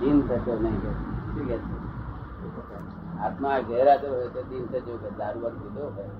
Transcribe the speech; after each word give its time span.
દિન 0.00 0.22
થતો 0.22 0.52
નહીં 0.56 0.80
કે 0.82 0.90
શું 1.26 1.46
કે 1.48 1.56
છે? 1.58 1.64
આત્મા 3.20 3.58
ગેરહાજર 3.68 4.08
હોય 4.10 4.28
તો 4.34 4.40
દિન 4.50 4.64
થજો 4.68 4.94
કે 5.02 5.08
દારૂ 5.18 5.40
બારૂ 5.42 5.60
પીધો 5.64 5.82
હોય. 5.88 6.10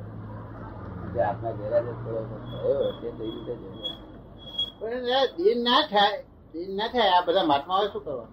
જે 1.12 1.20
આત્મા 1.22 1.52
ગેરહાજર 1.58 1.94
થોડો 2.02 2.20
થયો 2.44 2.72
હોય 2.72 2.92
તે 3.00 3.08
દિન 3.18 3.34
થજો 3.40 3.54
પણ 4.80 5.04
દિન 5.38 5.58
ના 5.66 5.82
થાય 5.90 6.18
દિન 6.54 6.70
ના 6.76 6.88
થાય 6.88 7.12
આ 7.14 7.24
બધા 7.26 7.46
મહાત્માઓએ 7.50 7.88
શું 7.92 8.02
કરવાનું? 8.02 8.32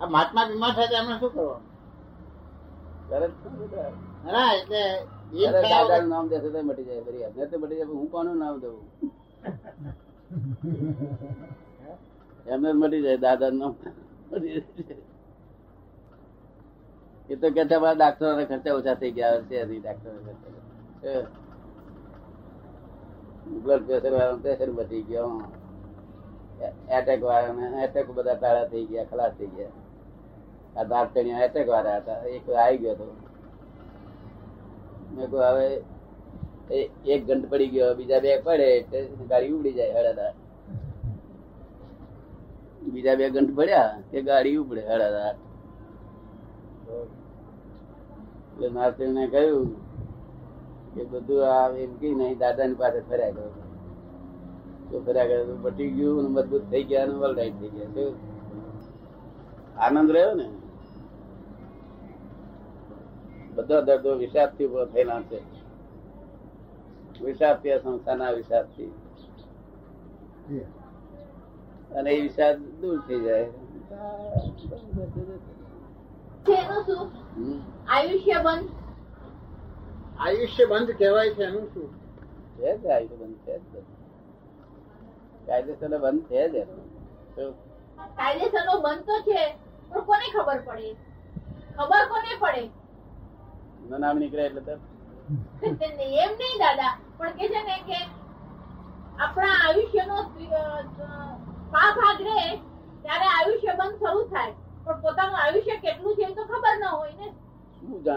આ 0.00 0.06
મહાત્મા 0.06 0.46
બીમાર 0.48 0.74
થાય 0.76 0.88
તો 0.88 0.94
એમને 1.00 1.14
શું 1.20 1.30
કરવાનું? 1.30 1.62
તરત 3.08 3.32
શું 3.42 3.52
ના 4.28 4.50
એટલે 4.54 4.82
દાદાનું 5.64 6.08
નામ 6.10 6.24
દેશે 6.28 6.48
તો 6.48 6.58
મટી 6.62 6.86
જાય 6.88 7.02
બરી 7.06 7.24
અમને 7.26 7.46
તો 7.46 7.58
મટી 7.58 7.76
જાય 7.76 7.92
હું 7.92 8.08
કોનું 8.14 8.36
નામ 8.38 8.60
દઉં? 8.60 8.76
એમને 12.52 12.72
મટી 12.74 13.02
જાય 13.02 13.18
દાદાનું 13.18 13.58
નામ. 13.60 13.74
એ 17.30 17.34
તો 17.36 17.46
કે 17.54 17.62
છે 17.70 17.76
મારા 17.82 17.98
ડાક્ટરો 18.00 18.28
ખર્ચા 18.50 18.76
ઓછા 18.78 18.98
થઈ 19.00 19.12
ગયા 19.16 19.42
છે 19.48 19.56
ડાક્ટરો 19.78 20.10
બ્લડ 23.64 23.82
પ્રેશર 23.86 24.12
વાળા 24.16 24.40
પ્રેશર 24.44 24.70
વધી 24.78 25.04
ગયો 25.08 25.30
એટેક 26.96 27.20
વાળા 27.28 27.82
એટેક 27.84 28.06
બધા 28.16 28.40
તાળા 28.42 28.70
થઈ 28.72 28.84
ગયા, 28.90 29.10
ખલાસ 29.10 29.32
થઈ 29.38 29.50
ગયા. 29.56 29.74
આ 30.76 30.84
દાંતણિયા 30.90 31.46
એટેક 31.46 31.68
વાળા 31.74 31.96
હતા. 31.96 32.20
એક 32.36 32.44
આવી 32.50 32.78
ગયો 32.82 32.94
હતો. 32.94 33.06
મેં 35.14 35.26
કહ્યું, 35.30 35.46
હવે 35.50 35.66
એક 37.14 37.20
ઘંટ 37.26 37.44
પડી 37.50 37.70
ગયો, 37.74 37.90
બીજા 37.98 38.20
બે 38.26 38.30
પડે 38.46 38.68
ગાડી 39.30 39.54
ઉડી 39.58 39.76
જાય 39.78 39.92
હળાદાર. 39.98 40.34
બીજા 42.92 43.18
બે 43.18 43.24
ઘંટ 43.34 43.50
પડ્યા 43.58 43.92
કે 44.10 44.18
ગાડી 44.28 44.58
ઉપડે 44.62 44.82
હળાદાર 44.88 45.36
એટલે 48.52 48.68
નારસિંહને 48.76 49.24
કહ્યું 49.34 49.70
કે 50.94 51.02
બધું 51.10 51.42
આ 51.50 51.66
એમ 51.84 51.92
કઈ 52.00 52.14
નહીં, 52.14 52.38
દાદાની 52.38 52.80
પાસે 52.80 53.00
ફર્યા 53.08 53.34
કરો. 53.36 53.50
તો 54.88 54.94
ફર્યા 55.06 55.28
કરે 55.30 55.44
તો 55.48 55.54
પટી 55.64 55.90
ગયું 55.96 56.26
મજબૂત 56.34 56.64
થઈ 56.70 56.84
ગયા 56.90 57.04
અને 57.06 57.14
વલરાઈટ 57.20 57.56
થઈ 57.60 57.72
ગયા. 57.76 57.92
શું 57.94 58.12
આનંદ 59.84 60.10
રહ્યો 60.14 60.34
ને? 60.40 60.46
બધા 63.56 63.82
દર્દો 63.88 64.10
વિષાદથી 64.22 64.66
ઊભો 64.66 64.86
થયેલા 64.92 65.22
છે. 65.30 65.38
વિષાદથી 67.24 67.72
આ 67.72 67.82
સંસ્થાના 67.82 68.32
વિષાદથી. 68.38 68.92
અને 71.96 72.10
એ 72.10 72.20
વિષાદ 72.22 72.58
દૂર 72.80 72.98
થઈ 73.06 73.20
જાય. 73.20 73.48
એનું. 76.46 77.08
આયુષ્ય 77.88 78.38
બંધ. 78.40 78.70
આયુષ્ય 80.18 80.64
બંધ 80.66 80.92
કહેવાય 80.98 81.34
છે 81.36 81.42
એનું 81.44 81.66
શું? 81.72 81.88
છે 82.56 82.70
જ 82.76 82.84
આયુષ્ય 82.88 83.16
બંધ 83.16 83.38
છે 83.44 83.54
જ 83.60 83.64
કાયદેસર 85.46 85.94
બંધ 85.98 86.28
છે 86.28 86.40
જ 86.48 86.54
કાયદેસર 88.16 88.62
નો 88.66 88.74
બંધ 88.80 89.04
તો 89.06 89.16
છે 89.26 89.40
પણ 89.90 90.04
કોને 90.06 90.26
ખબર 90.34 90.58
પડે? 90.66 90.90
ખબર 91.76 92.02
કોને 92.08 92.32
પડે? 92.42 92.64
નું 93.88 94.00
નામ 94.00 94.16
નીકળે 94.18 94.44
એટલે 94.46 94.62
તો. 94.62 94.74
એમ 95.62 96.32
નહીં 96.38 96.58
દાદા. 96.58 96.92
પણ 97.18 97.32
કે 97.38 97.46
છે 97.48 97.60
ને 97.62 97.76
કે 97.86 97.98
આપણા 99.18 99.56
આયુષ્યનો 99.60 100.16
પા 101.72 101.88
ભાગ 101.96 102.18
રહે 102.20 102.46
ત્યારે 103.02 103.26
આયુષ્ય 103.28 103.72
બંધ 103.78 103.98
શરૂ 104.00 104.24
થાય 104.30 104.52
પણ 104.84 105.00
પોતાનું 105.02 105.38
આયુષ્ય 105.38 105.76
કેટલું 105.80 106.16
છે 106.16 106.24
એ 106.24 106.34
તો 106.34 106.42
ખબર 106.44 106.74
ન 106.74 106.84
હોય 106.88 107.14
ને 107.14 107.28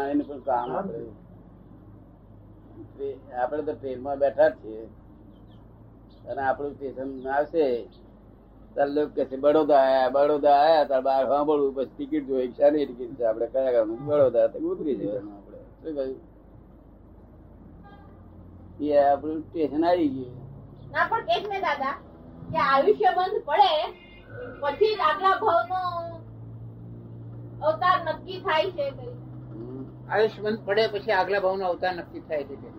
જાણે 0.06 0.24
પણ 0.24 0.40
કામ 0.40 0.70
આપણે 3.36 3.62
તો 3.62 3.74
ટ્રેન 3.74 3.78
ટ્રેનમાં 3.80 4.18
બેઠા 4.20 4.50
જ 4.50 4.52
છીએ. 4.64 4.84
અને 6.30 6.42
આપણું 6.42 6.74
સ્ટેશન 6.74 7.10
આવશે. 7.30 7.66
ત્યારે 8.76 8.92
લોકો 8.92 9.12
કે 9.16 9.26
છે 9.26 9.38
બડોદા 9.38 9.82
આયા 9.82 10.10
બડોદા 10.10 10.56
આયા. 10.62 10.84
તાર 10.84 11.02
બહાર 11.02 11.26
સાંભળવું 11.28 11.76
પછી 11.76 11.92
ટિકિટ 11.96 12.28
જોઈએ 12.28 12.54
શાની 12.58 12.86
ટિકિટ 12.86 13.18
છે 13.20 13.24
આપણે 13.26 13.48
કયા 13.48 13.72
ગામનું? 13.72 14.00
બડોદા 14.06 14.48
તો 14.48 14.58
ઉતરી 14.60 14.96
જવાનું 14.96 15.34
આપણે. 15.38 15.60
શું 15.82 15.94
કહ્યું? 15.96 16.18
એ 18.82 18.98
આપણું 19.04 19.42
સ્ટેશન 19.42 19.86
આવી 19.86 20.10
ગયું. 20.10 20.36
ના 20.92 21.06
પણ 21.10 21.24
કે 21.30 21.36
ને 21.48 21.60
દાદા. 21.60 21.96
કે 22.52 22.58
આયુષ્ય 22.58 23.10
બંધ 23.18 23.42
પડે 23.46 23.72
પછી 24.62 24.96
આગલા 25.08 25.36
ભાવનો 25.42 25.82
અવતાર 27.68 27.98
નક્કી 28.06 28.40
થાય 28.42 28.72
છે 28.72 28.86
આયુષ્ય 30.08 30.42
બંધ 30.44 30.62
પડે 30.66 30.84
પછી 30.94 31.14
આગલા 31.14 31.42
ભાવનો 31.42 31.66
અવતાર 31.66 31.94
નક્કી 31.96 32.26
થાય 32.28 32.44
છે 32.44 32.56
કે 32.56 32.70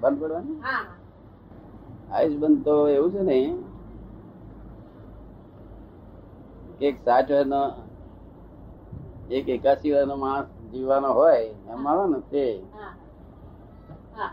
બંધ 0.00 0.18
પડવાનું? 0.20 0.58
આયુષ 2.10 2.40
બંધ 2.40 2.60
તો 2.64 2.74
એવું 2.88 3.10
છે 3.12 3.22
ને 3.22 3.38
કે 6.78 6.84
એક 6.86 6.96
સાઠ 7.04 7.30
વર્ષનો 7.30 7.62
એક 9.30 9.46
એકાસી 9.48 9.92
વર્ષનો 9.92 10.16
માણસ 10.16 10.48
જીવવાનો 10.70 11.10
હોય 11.12 11.38
એમ 11.72 11.86
આવે 11.86 12.04
ને 12.06 12.20
તે. 12.30 12.44
હા. 12.74 12.92
હા. 14.14 14.30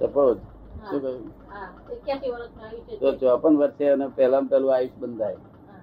સપોઝ 0.00 0.38
શું 0.80 1.00
કહ્યું? 1.00 1.24
તો 3.00 3.08
ચોપન 3.22 3.54
વર્ષે 3.56 3.84
અને 3.90 4.06
પહેલા 4.10 4.42
પહેલું 4.50 4.72
આયુષ 4.74 4.96
બંધાય 4.96 5.38
હા. 5.66 5.82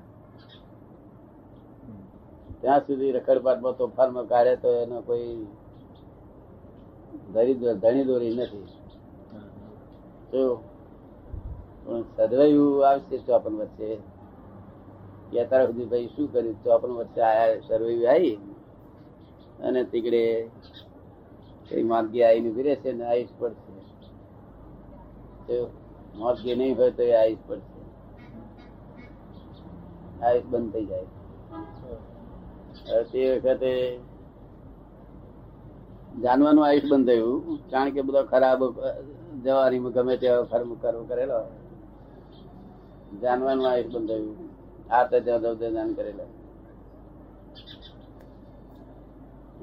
ત્યાં 2.67 2.81
સુધી 2.87 3.11
રખડપાટમાં 3.11 3.75
તોફાનમાં 3.77 4.25
કાઢે 4.27 4.55
તો 4.55 4.71
એનો 4.75 5.01
કોઈ 5.01 5.35
ધરી 7.33 7.53
ધણી 7.83 8.03
દોરી 8.03 8.31
નથી. 8.35 8.65
તો 10.31 10.41
પણ 11.85 12.01
સદવાયું 12.17 12.87
આવશે 12.89 13.17
ચોપન 13.17 13.53
વચ્ચે. 13.55 13.89
કે 15.31 15.43
અત્યાર 15.43 15.65
સુધી 15.65 15.85
ભાઈ 15.85 16.07
શું 16.07 16.27
કર્યું? 16.33 16.57
ચોપન 16.63 16.91
વચ્ચે 16.99 17.21
આયા 17.21 17.61
સર્વૈયું 17.67 18.09
આવી. 18.11 18.35
અને 19.63 19.83
તીકડે 19.83 20.23
કઈ 21.69 21.83
માંદગી 21.83 22.23
આવીને 22.23 22.49
ઊભી 22.49 22.63
રહેશે 22.63 22.91
ને 22.91 23.05
આવીશ 23.05 23.33
પડશે. 23.39 23.71
તો 25.47 25.55
નહીં 26.55 26.77
હોય 26.77 26.91
તો 26.91 27.03
એ 27.03 27.15
આવીશ 27.21 27.47
પડશે. 27.47 27.81
આયુષ 30.25 30.45
બંધ 30.45 30.73
થઈ 30.73 30.85
જાય. 30.85 31.07
તે 33.11 33.21
વખતે 33.35 33.71
જાનવાનું 36.23 36.63
આયુષ 36.65 36.89
બંધ 36.91 37.09
થયું, 37.09 37.37
કારણ 37.71 37.93
કે 37.95 38.01
બધો 38.07 38.21
ખરાબ 38.31 38.61
જવાની 39.43 39.93
ગમે 39.95 40.15
તેવા 40.21 40.49
ફર્મ 40.51 40.69
કરવો 40.81 41.03
કરેલો 41.09 41.39
જાનવાનું 43.23 43.67
આયુષ 43.71 43.91
બંધ 43.93 44.09
થયું. 44.09 44.35
આ 44.95 45.03
તો 45.09 45.17
દાન 45.75 45.89
કરેલા. 45.97 46.31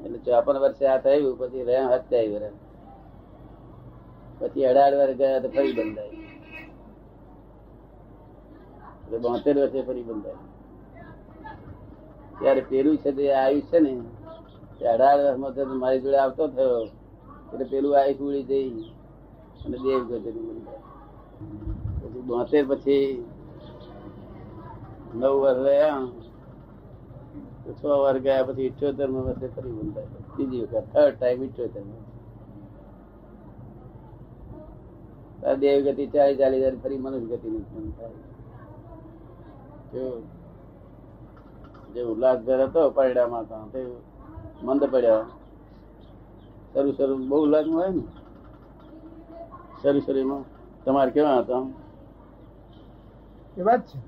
એટલે 0.04 0.18
ચોપન 0.26 0.56
વર્ષે 0.64 0.84
આ 0.92 1.02
થયું, 1.06 1.34
પછી 1.40 1.64
રહ્યા 1.68 1.92
હત્યાવી 1.94 2.34
વર્ષ 2.34 2.56
પછી 4.40 4.66
અઢાર 4.70 4.92
વર્ષ 5.00 5.18
ગયા 5.20 5.42
તો 5.44 5.48
ફરી 5.54 5.74
બંધાય 5.78 6.12
એટલે 9.02 9.18
બોતેર 9.24 9.54
વર્ષે 9.60 9.80
ફરી 9.88 10.06
બંધાય 10.08 10.40
ત્યારે 12.38 12.62
પેલું 12.70 12.96
છે 12.96 13.10
તે 13.12 13.24
આયુષ 13.32 13.68
છે 13.70 13.78
ને, 13.78 13.92
તે 14.78 14.84
અઢાર 14.86 15.18
વર્ષમાં 15.18 15.78
મારી 15.78 16.00
જોડે 16.00 16.18
આવતો 16.18 16.44
થયો. 16.48 16.82
એટલે 17.52 17.64
પેલું 17.64 17.92
આયુષ 17.98 18.20
ઉડી 18.20 18.42
જઈ 18.42 18.70
અને 19.64 19.76
દેવ 19.78 20.00
બંધાય 20.08 20.80
પછી 22.02 22.22
બોતેર 22.28 22.64
પછી 22.68 23.08
નવ 25.14 25.32
વર્ષ 25.42 25.60
રહ્યા. 25.66 26.02
છ 27.78 27.82
વાર 27.84 28.16
ગયા 28.18 28.42
પછી 28.42 28.66
ઇઠ્યોતેરમાં 28.66 29.24
વર્ષે 29.24 29.46
ફરી 29.46 29.72
બંધાય 29.72 30.08
બીજી 30.36 30.62
વખત 30.62 30.86
થર્ડ 30.92 31.14
ટાઈમ 31.16 31.40
ઇઠ્યોતેર 31.42 31.84
દેવ 35.60 35.78
ગતિ 35.86 36.04
ચાલી 36.06 36.38
ચાલી 36.38 36.76
ફરી 36.82 36.98
મનુષ્ય 36.98 37.36
ગતિ 37.36 37.48
નું 37.48 37.64
થાય? 37.96 38.18
જે 41.94 42.02
ઉલ્લાસભેર 42.02 42.62
હતો 42.62 42.90
પરડામાં 42.90 43.40
હતા 43.40 43.66
તે 43.72 43.80
મંદ 44.62 44.84
પડ્યો. 44.84 45.22
શરૂ 46.72 46.92
શરૂ 46.92 47.16
બહુ 47.28 47.42
ઉલ્લાસ 47.42 47.66
હોય 47.66 47.88
ને? 47.88 48.02
શરૂ 49.82 50.00
શરૂમાં. 50.00 50.44
તમારે 50.84 51.10
કેવા 51.10 51.38
હતા 51.38 51.62
એ 53.56 53.62
વાત 53.62 53.82
છે. 53.86 53.98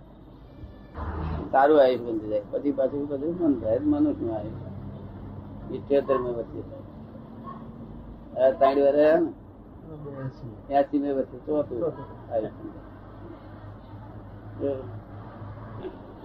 સારું 1.50 1.82
આયુષ 1.82 2.00
બંધ 2.00 2.22
જાય. 2.22 2.42
પછી 2.50 2.72
પાછું 2.72 3.08
બધું 3.08 3.34
મન 3.40 3.60
થાય 3.60 3.78
મનુષ્યનું 3.78 4.34
આયુષ. 4.36 5.74
ઇઠ્યોતેર 5.74 6.18
મેં 6.18 6.32
વચ્ચે 6.32 6.60
હવે 8.34 8.52
ત્રણ 8.52 8.82
વાર 8.84 8.94
રહ્યા 8.94 9.20
ને? 9.20 9.30
એસી. 10.74 10.98
મેં 10.98 11.12
વચ્ચે 11.16 11.38
ચોથું 11.38 11.80
આયુષ. 12.32 12.52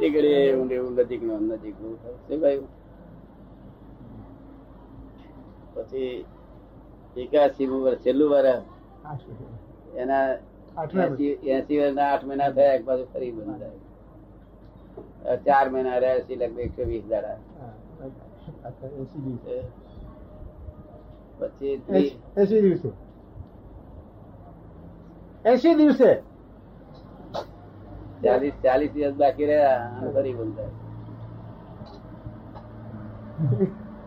તે 0.01 0.09
ઘડીએ 0.09 0.38
એવું 0.51 0.68
ને 0.68 0.75
એવું 0.75 0.94
નજીકનું 1.00 1.42
નજીકનું 1.50 1.95
શું 2.27 2.39
પછી 5.74 6.25
એકાસી 7.18 7.68
વર્ષ 7.68 8.01
છેલ્લું 8.03 8.30
વર્ષ. 8.30 8.63
એના 9.95 10.25
એસી 11.06 11.31
એસી 11.56 11.80
વર્ષના 11.80 12.07
આઠ 12.13 12.25
મહિના 12.25 12.51
થયા 12.57 12.74
એક 12.74 12.83
પાછું 12.86 13.07
ફરી 13.13 13.31
ચાર 15.45 15.65
મહિના 15.69 15.98
રહ્યા 15.98 16.19
એસી 16.21 16.39
લગભગ 16.42 16.59
એકસો 16.59 16.83
વીસ 16.86 17.06
દાડા. 17.09 17.38
એસી 19.01 19.21
દિવસે. 19.25 19.56
પછી 21.39 21.75
એસી 22.38 22.62
દિવસે. 22.62 22.89
એસી 25.45 25.75
દિવસે? 25.75 26.12
ચાલીસ 28.23 28.56
ચાલીસ 28.63 28.91
દિવસ 28.95 29.15
બાકી 29.21 29.47
રહ્યા 29.51 30.12
ફરી 30.15 30.33
થાય. 30.57 30.71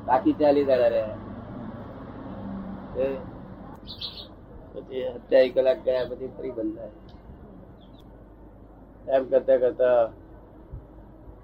બાકી 0.08 0.34
ચાલીસ 0.42 0.66
દાડા 0.70 0.90
રહ્યા. 0.94 1.18
પછી 4.72 5.02
સત્યાવીસ 5.14 5.54
કલાક 5.56 5.78
ગયા, 5.86 6.08
પછી 6.10 6.30
ફરી 6.36 6.54
બંધાય 6.58 6.92
એમ 9.16 9.22
કરતા 9.30 9.58
કરતા 9.62 9.98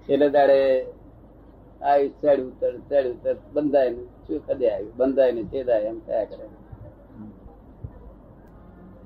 છેલ્લે 0.05 0.27
દાડે 0.35 0.59
આવી 1.89 2.09
ચડ 2.21 2.39
ઉતર 2.47 2.73
ચડ 2.89 3.05
ઉતર 3.13 3.35
બંધાય 3.55 3.91
ને 3.95 4.03
શું 4.25 4.39
કદે 4.47 4.65
આવ્યું? 4.71 4.93
બંધાય 4.99 5.31
ને 5.37 5.43
છેદાય 5.51 5.87
એમ 5.91 5.99
થયા 6.07 6.29
કરે. 6.31 6.45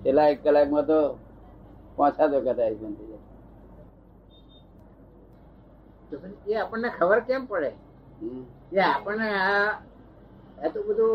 છેલ્લા 0.04 0.28
એક 0.34 0.40
કલાકમાં 0.46 0.86
તો 0.92 1.00
પહોંચા 1.98 2.32
તો 2.32 2.38
કદાચ 2.48 2.74
બંધ 2.82 2.98
થઈ 2.98 3.10
જાય. 3.12 3.15
તો 6.12 6.16
એ 6.46 6.58
આપણને 6.58 6.90
ખબર 6.92 7.20
કેમ 7.26 7.44
પડે. 7.48 7.72
એ 8.72 8.82
આપણને 8.84 9.28
આ 9.42 9.72
આ 10.58 10.70
તો 10.74 10.80
બધું 10.84 11.14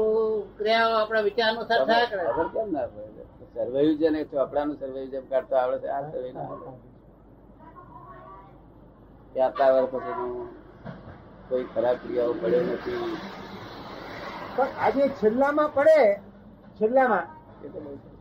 ક્રિયાઓ 0.56 0.94
આપણા 0.96 1.26
વિચાર 1.26 1.48
અનુસાર 1.50 1.82
થયા 1.86 2.10
કરે. 2.10 2.24
ખબર 2.26 2.48
કેમ 2.52 2.68
ના 2.70 2.88
પડે? 2.88 3.22
સર્વેયું 3.54 3.98
છે 3.98 4.08
ને 4.10 4.20
ચોપડાનું 4.26 4.78
સર્વેયું 4.78 5.12
જેમ 5.12 5.24
કાઢતો 5.28 5.54
આવડે 5.56 5.78
છે 5.82 5.88
આ 5.90 6.02
સર્વે 6.06 6.30
ના 6.32 6.46
આવડે. 6.46 6.68
કે 9.32 9.40
આટલા 9.40 9.70
વર્ષ 9.74 9.92
પછીનું 9.94 10.34
કોઈ 11.48 11.66
ખરાબ 11.70 11.96
ક્રિયાઓ 12.02 12.34
પડે 12.40 12.58
નથી. 12.66 13.04
પણ 14.56 14.72
આજે 14.78 15.04
છેલ્લામાં 15.18 15.70
પડે 15.72 15.98
છેલ્લામાં. 16.80 17.26
એ 17.58 17.68
તો 17.68 17.80
બહુ 17.80 17.92
સરસ. 17.96 18.20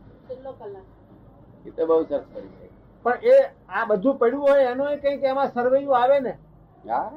એ 1.64 1.72
તો 1.72 1.86
બહુ 1.86 1.96
સરસ 2.02 2.24
પડી 2.28 2.52
જાય 2.54 2.72
પણ 3.04 3.28
એ 3.32 3.36
આ 3.70 3.84
બધું 3.86 4.18
પડ્યું 4.18 4.44
હોય 4.44 4.70
એનો 4.70 4.84
કંઈક 4.98 5.22
એમાં 5.24 5.52
સર્વૈયું 5.52 5.98
આવે 5.98 6.18
ને. 6.20 6.32
હા 6.84 7.10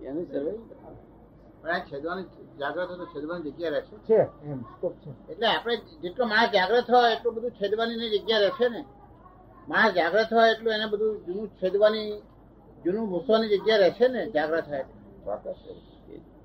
એનું 0.00 0.26
પણ 0.26 1.70
આ 1.70 1.80
છેદવાની 1.82 2.28
જાગ્રત 2.58 2.90
તો 2.92 3.06
છેદવાની 3.06 3.50
જગ્યા 3.50 3.74
રહેશે. 3.74 3.96
છે 4.00 4.18
એમ 4.42 4.60
સ્કોપ 4.70 4.94
છે. 5.02 5.10
એટલે 5.28 5.46
આપણે 5.48 5.74
જેટલો 6.02 6.24
માણસ 6.26 6.52
જાગ્રત 6.52 6.88
હોય 6.88 7.08
એટલું 7.14 7.34
બધું 7.36 7.52
છેદવાની 7.52 7.98
ની 7.98 8.12
જગ્યા 8.14 8.44
રહેશે 8.44 8.66
ને? 8.68 8.80
માણસ 9.68 9.94
જાગ્રત 9.94 10.30
હોય 10.30 10.50
એટલું 10.52 10.74
એને 10.74 10.86
બધું 10.88 11.12
જૂનું 11.26 11.48
છેદવાની 11.58 12.10
જૂનું 12.84 13.06
ભૂસવાની 13.08 13.52
જગ્યા 13.54 13.80
રહેશે 13.80 14.06
ને 14.08 14.20
જાગ્રત 14.30 14.66
હોય 14.66 14.80
એટલે. 14.80 14.98
ચોક્કસ 15.24 15.60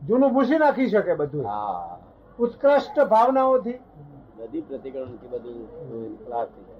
જૂનું 0.02 0.34
ભૂસી 0.34 0.60
નાખી 0.60 0.90
શકે 0.90 1.14
બધું. 1.16 1.46
હા. 1.46 1.98
ઉત્કૃષ્ટ 2.40 2.98
ભાવનાઓથી. 3.08 3.78
બધી 4.38 4.62
પ્રતિક્રમણથી 4.64 5.30
બધું 5.30 5.58
ખલાસ 6.22 6.50
થઈ 6.50 6.64
જાય 6.64 6.79